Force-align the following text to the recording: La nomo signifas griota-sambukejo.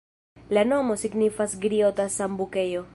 La 0.57 0.63
nomo 0.69 0.97
signifas 1.03 1.55
griota-sambukejo. 1.67 2.87